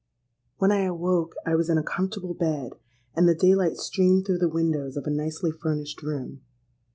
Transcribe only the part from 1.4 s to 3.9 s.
I was in a comfortable bed; and the day light